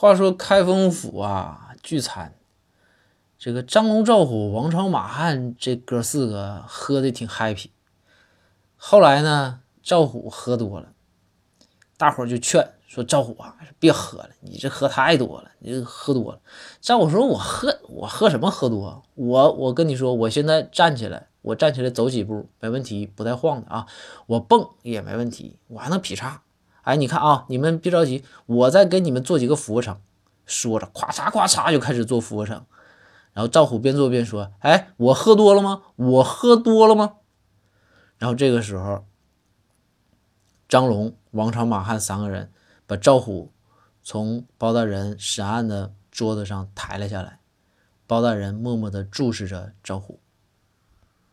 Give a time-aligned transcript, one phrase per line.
[0.00, 2.34] 话说开封府啊，聚餐，
[3.38, 7.66] 这个张龙、赵虎、王朝、马汉这哥四个喝的挺 happy。
[8.78, 10.94] 后来呢，赵虎喝多了，
[11.98, 16.40] 大伙就劝说赵虎啊，别喝了，你这喝太多了，你这喝多了。
[16.80, 19.02] 赵虎说：“我喝，我喝什么喝多？
[19.16, 23.86] 我我跟你说，我现在站起来，我站起来走几步没问题，不带晃的啊。
[24.24, 26.40] 我蹦也没问题，我还能劈叉。”
[26.82, 30.00] 哎，你看啊，你们别着急，我再给你们做几个俯卧撑。
[30.46, 32.64] 说着，咵嚓咵嚓就开始做俯卧撑。
[33.32, 35.82] 然后赵虎边做边说：“哎，我喝多了吗？
[35.96, 37.14] 我喝多了吗？”
[38.18, 39.04] 然后这个时候，
[40.68, 42.50] 张龙、王朝、马汉三个人
[42.86, 43.52] 把赵虎
[44.02, 47.38] 从包大人审案的桌子上抬了下来。
[48.06, 50.18] 包大人默默地注视着赵虎。